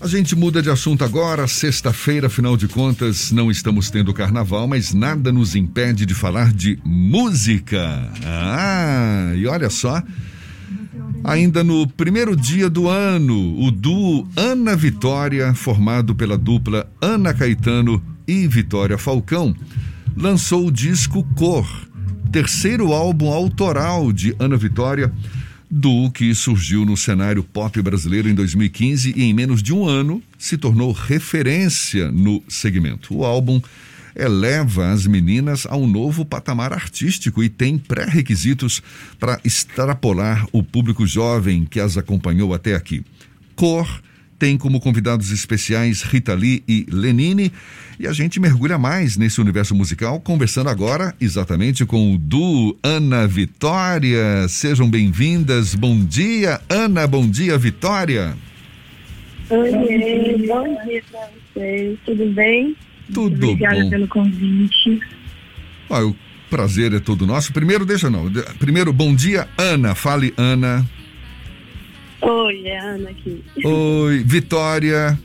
[0.00, 1.48] A gente muda de assunto agora.
[1.48, 6.78] Sexta-feira, afinal de contas, não estamos tendo carnaval, mas nada nos impede de falar de
[6.84, 8.08] música.
[8.24, 10.00] Ah, e olha só.
[11.24, 18.00] Ainda no primeiro dia do ano, o duo Ana Vitória, formado pela dupla Ana Caetano
[18.26, 19.52] e Vitória Falcão,
[20.16, 21.68] lançou o disco Cor,
[22.30, 25.12] terceiro álbum autoral de Ana Vitória
[25.70, 30.22] do que surgiu no cenário pop brasileiro em 2015 e em menos de um ano
[30.38, 33.14] se tornou referência no segmento.
[33.14, 33.60] O álbum
[34.16, 38.82] eleva as meninas a um novo patamar artístico e tem pré-requisitos
[39.18, 43.04] para extrapolar o público jovem que as acompanhou até aqui.
[43.54, 44.02] Cor
[44.38, 47.52] tem como convidados especiais Rita Lee e Lenine.
[47.98, 53.26] E a gente mergulha mais nesse universo musical, conversando agora exatamente com o Du Ana
[53.26, 54.46] Vitória.
[54.48, 55.74] Sejam bem-vindas.
[55.74, 57.06] Bom dia, Ana.
[57.06, 58.36] Bom dia, Vitória.
[59.50, 59.70] Oi,
[60.46, 61.98] bom dia para vocês.
[62.04, 62.76] Tudo bem?
[63.12, 63.90] Tudo Obrigada bom.
[63.90, 65.00] pelo convite.
[65.90, 66.14] Ah, o
[66.48, 67.52] prazer é todo nosso.
[67.52, 68.30] Primeiro, deixa não.
[68.58, 69.94] Primeiro, bom dia, Ana.
[69.94, 70.86] Fale, Ana.
[72.20, 73.44] Oi, é a Ana aqui.
[73.64, 75.18] Oi, Vitória.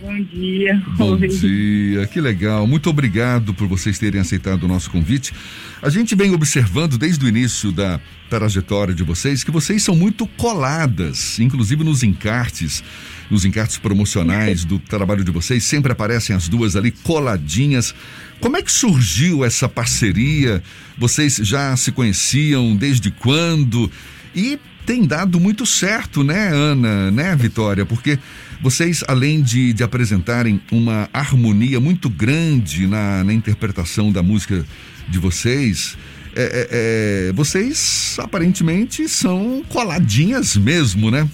[0.00, 0.82] Bom dia.
[0.98, 1.28] Bom Oi.
[1.28, 2.66] dia, que legal.
[2.66, 5.32] Muito obrigado por vocês terem aceitado o nosso convite.
[5.80, 10.26] A gente vem observando desde o início da trajetória de vocês que vocês são muito
[10.26, 12.84] coladas, inclusive nos encartes,
[13.30, 17.94] nos encartes promocionais do trabalho de vocês, sempre aparecem as duas ali coladinhas.
[18.40, 20.62] Como é que surgiu essa parceria?
[20.98, 23.90] Vocês já se conheciam desde quando?
[24.34, 27.86] E tem dado muito certo, né, Ana, né, Vitória?
[27.86, 28.18] Porque
[28.60, 34.64] vocês, além de, de apresentarem uma harmonia muito grande na, na interpretação da música
[35.08, 35.96] de vocês,
[36.36, 41.28] é, é, é, vocês aparentemente são coladinhas mesmo, né?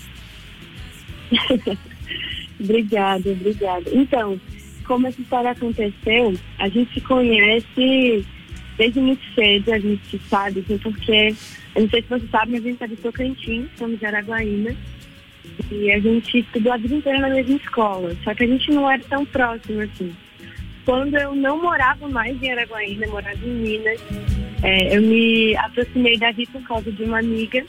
[2.61, 3.85] Obrigada, obrigada.
[3.91, 4.39] Então,
[4.85, 8.27] como essa história aconteceu, a gente conhece
[8.77, 11.35] desde muito cedo, a gente sabe, assim, porque,
[11.75, 14.75] eu não sei se você sabe, mas a gente é de Tocantins, somos de Araguaína,
[15.71, 18.91] e a gente estudou a vida inteira na mesma escola, só que a gente não
[18.91, 20.15] era tão próximo assim.
[20.85, 24.01] Quando eu não morava mais em Araguaína, morava em Minas,
[24.63, 27.65] é, eu me aproximei da Rita por causa de uma amiga,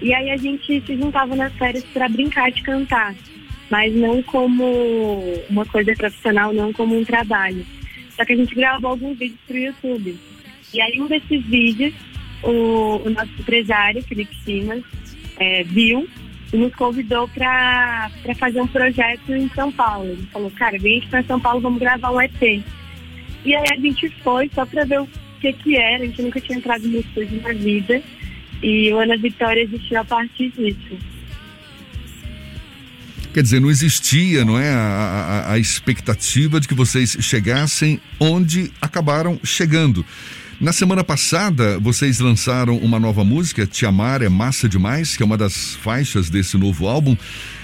[0.00, 3.14] e aí a gente se juntava nas férias para brincar de cantar,
[3.70, 7.64] mas não como uma coisa profissional, não como um trabalho.
[8.10, 10.18] Só que a gente gravou alguns vídeos para o YouTube.
[10.72, 11.94] E aí um desses vídeos,
[12.42, 14.82] o, o nosso empresário, Felipe Simas,
[15.38, 16.08] é, viu
[16.52, 20.08] e nos convidou para fazer um projeto em São Paulo.
[20.10, 22.62] Ele falou, cara, vem para São Paulo, vamos gravar um EP.
[23.44, 25.08] E aí a gente foi só para ver o
[25.40, 28.02] que que era, a gente nunca tinha entrado no estúdio na vida.
[28.62, 30.98] E o Ana Vitória existiu a partir disso.
[33.32, 34.78] Quer dizer, não existia, não é, a,
[35.46, 40.04] a, a expectativa de que vocês chegassem onde acabaram chegando.
[40.60, 45.26] Na semana passada, vocês lançaram uma nova música, Te Amar é Massa Demais, que é
[45.26, 47.16] uma das faixas desse novo álbum.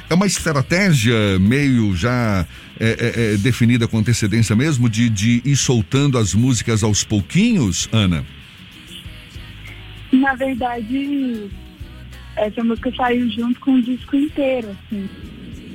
[0.09, 2.47] É uma estratégia meio já
[2.78, 7.88] é, é, é, definida com antecedência mesmo, de, de ir soltando as músicas aos pouquinhos,
[7.91, 8.25] Ana?
[10.12, 11.50] Na verdade,
[12.37, 15.09] essa música saiu junto com o disco inteiro, assim.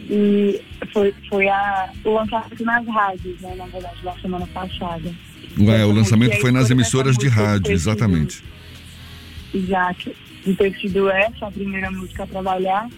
[0.10, 0.60] E
[0.92, 5.14] foi, foi a, o lançamento nas rádios, né, na verdade, na semana passada.
[5.60, 8.44] Ué, o lançamento foi nas emissoras de rádio, exatamente.
[9.54, 10.12] Exato.
[10.46, 12.90] De ter sido essa a primeira música a trabalhar.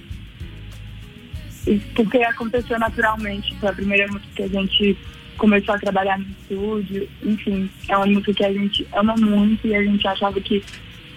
[1.68, 3.56] E porque aconteceu naturalmente.
[3.58, 4.98] Foi a primeira música que a gente
[5.38, 7.10] começou a trabalhar no estúdio.
[7.24, 10.64] Enfim, é uma música que a gente ama muito e a gente achava que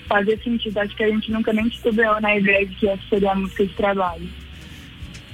[0.08, 0.78] fazia sentido.
[0.78, 3.66] Acho que a gente nunca nem estudou na ideia de que essa seria a música
[3.66, 4.28] de trabalho.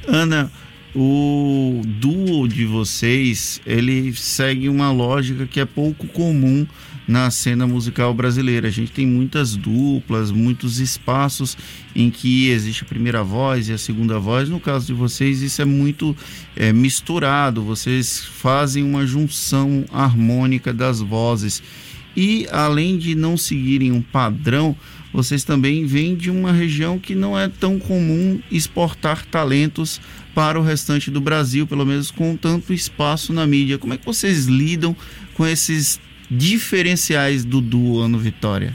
[0.06, 0.50] Ana,
[0.94, 6.66] o duo de vocês, ele segue uma lógica que é pouco comum
[7.06, 8.68] na cena musical brasileira.
[8.68, 11.56] A gente tem muitas duplas, muitos espaços
[11.94, 14.48] em que existe a primeira voz e a segunda voz.
[14.48, 16.16] No caso de vocês, isso é muito
[16.56, 17.62] é, misturado.
[17.62, 21.62] Vocês fazem uma junção harmônica das vozes.
[22.16, 24.77] E além de não seguirem um padrão,
[25.12, 30.01] vocês também vêm de uma região que não é tão comum exportar talentos
[30.34, 33.78] para o restante do Brasil, pelo menos com tanto espaço na mídia.
[33.78, 34.95] Como é que vocês lidam
[35.34, 38.74] com esses diferenciais do duo Ano Vitória?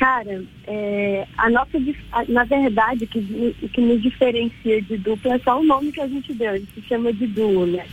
[0.00, 1.78] Cara, é, a nossa,
[2.26, 6.08] na verdade, o que, que nos diferencia de dupla é só o nome que a
[6.08, 7.84] gente deu, a gente se chama de duo, né?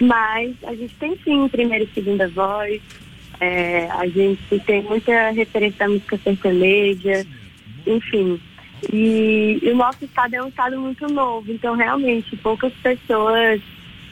[0.00, 2.80] Mas a gente tem sim primeira e segunda voz,
[3.38, 7.26] é, a gente tem muita referência à música sertaneja,
[7.86, 8.40] enfim.
[8.92, 13.60] E, e, o nosso estado é um estado muito novo, então realmente poucas pessoas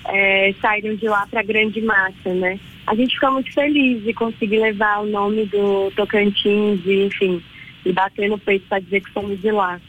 [0.06, 2.60] é, saíram de lá para a grande massa, né?
[2.86, 7.42] A gente fica muito feliz de conseguir levar o nome do Tocantins e, enfim,
[7.84, 9.80] e bater no peito para dizer que somos de lá.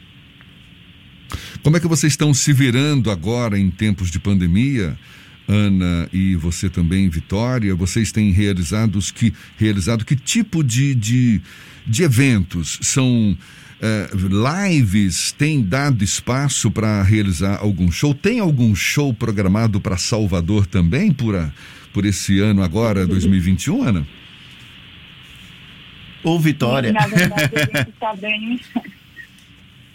[1.62, 4.98] Como é que vocês estão se virando agora em tempos de pandemia?
[5.50, 11.40] Ana e você também, Vitória, vocês têm realizado que, realizado que tipo de, de,
[11.84, 12.78] de eventos?
[12.82, 13.36] São
[13.82, 14.08] é,
[14.68, 15.32] lives?
[15.32, 18.14] Tem dado espaço para realizar algum show?
[18.14, 21.52] Tem algum show programado para Salvador também por, a,
[21.92, 24.06] por esse ano agora, 2021, Ana?
[26.22, 26.92] Ou Vitória?
[26.92, 28.60] Na verdade, a gente está bem...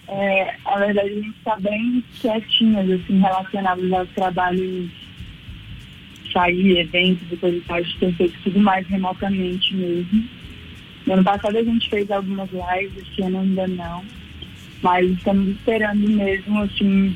[0.08, 4.92] É, a verdade, a gente está bem quietinhas, assim, relacionados aos trabalhos
[6.36, 10.28] sair, eventos e coisas a gente tem feito tudo mais remotamente mesmo.
[11.08, 14.04] No ano passado a gente fez algumas lives, esse ano ainda não.
[14.82, 17.16] Mas estamos esperando mesmo, assim,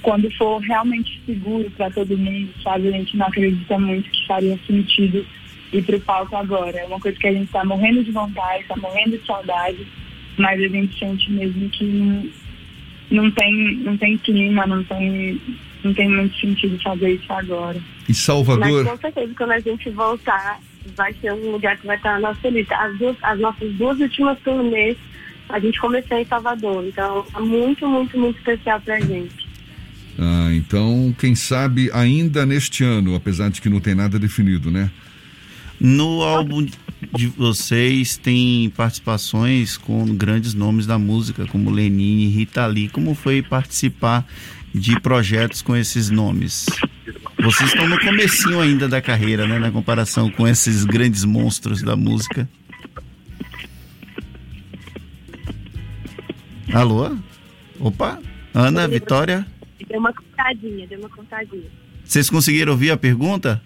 [0.00, 2.88] quando for realmente seguro para todo mundo, sabe?
[2.88, 5.26] A gente não acredita muito que faria sentido
[5.72, 6.78] ir para o palco agora.
[6.78, 9.86] É uma coisa que a gente está morrendo de vontade, está morrendo de saudade,
[10.38, 12.30] mas a gente sente mesmo que não,
[13.10, 15.40] não, tem, não tem clima, não tem
[15.86, 17.80] não tem muito sentido fazer isso agora.
[18.08, 18.84] E Salvador?
[18.84, 20.60] Mas com certeza, quando a gente voltar,
[20.96, 22.76] vai ser um lugar que vai estar na nossa lista.
[22.76, 24.96] As, duas, as nossas duas últimas turnês,
[25.48, 26.84] a gente começou em Salvador.
[26.86, 29.48] Então, é muito, muito, muito especial pra gente.
[30.18, 34.90] Ah, então, quem sabe ainda neste ano, apesar de que não tem nada definido, né?
[35.80, 36.66] No álbum
[37.14, 42.88] de vocês tem participações com grandes nomes da música, como Lenine e Rita Lee.
[42.88, 44.26] Como foi participar
[44.74, 46.66] de projetos com esses nomes?
[47.42, 49.58] Vocês estão no comecinho ainda da carreira, né?
[49.58, 52.48] Na comparação com esses grandes monstros da música.
[56.72, 57.16] Alô?
[57.78, 58.18] Opa?
[58.52, 59.46] Ana, Vitória?
[59.88, 61.70] Deu uma contadinha, deu uma contadinha.
[62.04, 63.62] Vocês conseguiram ouvir a pergunta?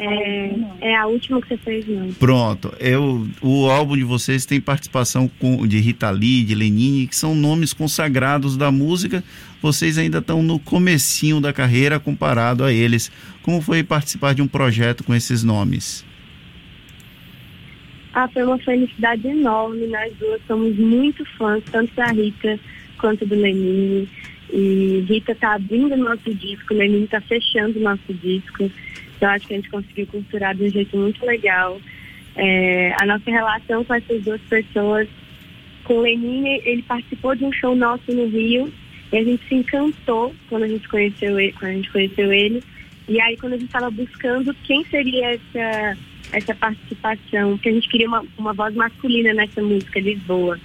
[0.00, 0.50] É,
[0.80, 2.12] é a última que você fez, não.
[2.12, 2.72] Pronto.
[2.78, 7.34] Eu, o álbum de vocês tem participação com, de Rita Lee, de Lenine, que são
[7.34, 9.24] nomes consagrados da música.
[9.60, 13.10] Vocês ainda estão no comecinho da carreira comparado a eles.
[13.42, 16.06] Como foi participar de um projeto com esses nomes?
[18.14, 19.88] Ah, foi uma felicidade enorme.
[19.88, 22.58] Nós duas somos muito fãs, tanto da Rita
[22.98, 24.08] quanto do Lenine.
[24.52, 28.70] E Rita está abrindo o nosso disco, Lenine está fechando nosso disco.
[29.18, 31.80] Então, acho que a gente conseguiu costurar de um jeito muito legal.
[32.36, 35.08] É, a nossa relação com essas duas pessoas,
[35.82, 38.72] com o Lenine, ele participou de um show nosso no Rio
[39.12, 41.52] e a gente se encantou quando a gente conheceu ele.
[41.52, 42.62] Quando a gente conheceu ele.
[43.08, 45.98] E aí, quando a gente estava buscando quem seria essa,
[46.32, 50.60] essa participação, porque a gente queria uma, uma voz masculina nessa música, Lisboa.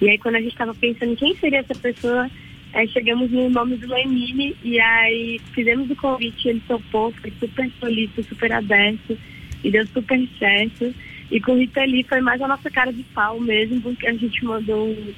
[0.00, 2.30] E aí, quando a gente estava pensando quem seria essa pessoa,
[2.72, 7.70] Aí chegamos no nome do Lenine e aí fizemos o convite, ele topou, foi super
[7.80, 9.18] solícito, super aberto
[9.64, 10.94] e deu super certo.
[11.30, 14.44] E com Rita Lee foi mais a nossa cara de pau mesmo, porque a gente
[14.44, 15.14] mandou um,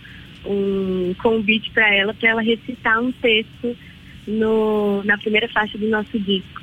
[0.47, 3.77] um convite para ela, para ela recitar um texto
[4.27, 6.63] no, na primeira faixa do nosso disco.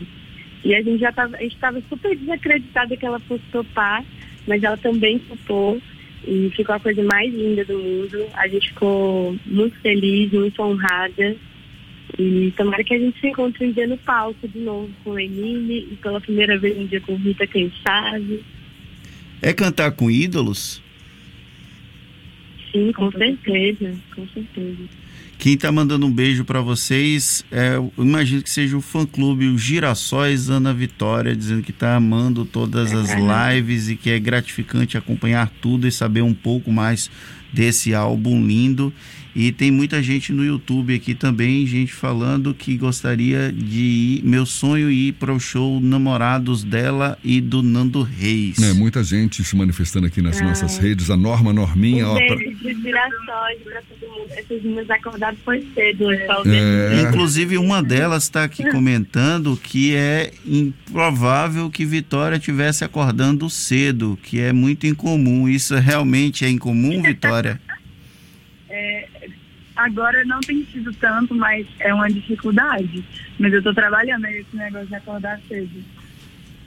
[0.64, 1.10] E a gente já
[1.40, 4.04] estava super desacreditada que ela fosse topar,
[4.48, 5.80] mas ela também topou.
[6.28, 8.26] E ficou a coisa mais linda do mundo.
[8.34, 11.36] A gente ficou muito feliz, muito honrada.
[12.18, 15.24] E tomara que a gente se encontre um dia no palco de novo com a
[15.24, 18.44] Emile e pela primeira vez um dia com Rita, quem sabe.
[19.42, 20.82] É cantar com ídolos?
[22.72, 24.84] Sim, com certeza, com certeza.
[25.40, 29.58] Quem está mandando um beijo para vocês, é, eu imagino que seja o fã-clube o
[29.58, 33.12] Girassóis Ana Vitória, dizendo que está amando todas as
[33.56, 37.10] lives e que é gratificante acompanhar tudo e saber um pouco mais
[37.54, 38.94] desse álbum lindo.
[39.40, 44.22] E tem muita gente no YouTube aqui também, gente falando que gostaria de ir.
[44.26, 48.62] Meu sonho é ir para o show Namorados dela e do Nando Reis.
[48.62, 50.44] É, muita gente se manifestando aqui nas ah.
[50.44, 51.10] nossas redes.
[51.10, 52.06] A Norma Norminha.
[52.06, 52.36] Um ó, pra...
[52.36, 54.30] de girassóis para todo mundo.
[54.32, 56.12] Essas meninas acordadas foi cedo.
[56.12, 57.02] É.
[57.08, 64.42] Inclusive, uma delas está aqui comentando que é improvável que Vitória tivesse acordando cedo, que
[64.42, 65.48] é muito incomum.
[65.48, 67.58] Isso realmente é incomum, Vitória?
[69.80, 73.02] Agora não tem sido tanto, mas é uma dificuldade.
[73.40, 75.82] Mas eu estou trabalhando aí esse negócio de acordar cedo.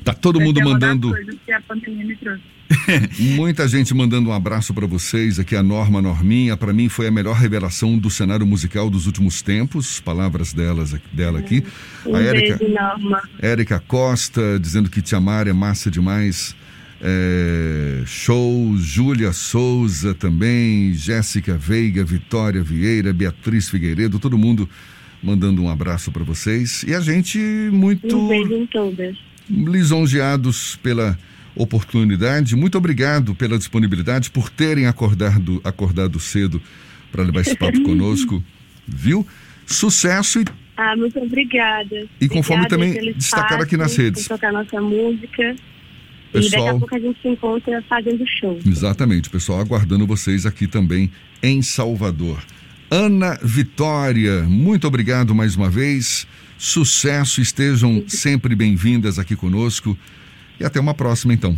[0.02, 1.14] Tá todo mundo é mandando.
[1.45, 2.42] que a pandemia me trouxe.
[3.37, 5.38] Muita gente mandando um abraço para vocês.
[5.38, 9.42] Aqui a Norma Norminha, para mim foi a melhor revelação do cenário musical dos últimos
[9.42, 10.00] tempos.
[10.00, 11.62] Palavras delas, dela aqui.
[12.07, 13.23] Um a.
[13.40, 16.57] Érica Costa dizendo que te amar é massa demais.
[17.04, 24.68] É, show, Júlia Souza também, Jéssica Veiga, Vitória Vieira, Beatriz Figueiredo, todo mundo
[25.21, 26.85] mandando um abraço para vocês.
[26.87, 27.38] E a gente
[27.73, 28.30] muito
[29.50, 31.18] lisonjeados pela
[31.56, 32.54] oportunidade.
[32.54, 36.62] Muito obrigado pela disponibilidade, por terem acordado, acordado cedo
[37.11, 38.42] para levar esse papo conosco,
[38.87, 39.26] viu?
[39.66, 40.44] Sucesso e,
[40.76, 42.06] Ah, muito obrigada.
[42.21, 44.28] E conforme Obrigada também pelo destacar aqui nas redes.
[44.28, 45.56] Tocar nossa música.
[46.33, 46.69] E daqui pessoal.
[46.77, 48.59] a pouco a gente se encontra fazendo show.
[48.67, 51.11] Exatamente, pessoal, aguardando vocês aqui também
[51.43, 52.43] em Salvador.
[52.91, 56.27] Ana Vitória, muito obrigado mais uma vez.
[56.59, 59.97] Sucesso, estejam sempre bem-vindas aqui conosco.
[60.61, 61.57] E até uma próxima, então.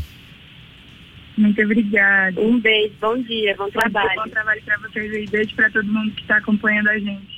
[1.37, 2.41] Muito obrigada.
[2.41, 4.23] Um beijo, bom dia, bom trabalho.
[4.23, 5.27] Bom trabalho para vocês aí.
[5.27, 7.34] Beijo para todo mundo que está acompanhando a gente.